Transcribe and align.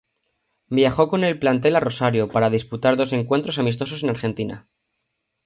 Viajó 0.69 1.09
con 1.09 1.23
el 1.23 1.37
plantel 1.37 1.75
a 1.75 1.79
Rosario, 1.79 2.27
para 2.27 2.49
disputar 2.49 2.97
dos 2.97 3.13
encuentros 3.13 3.59
amistoso 3.59 4.03
en 4.03 4.09
Argentina. 4.09 4.65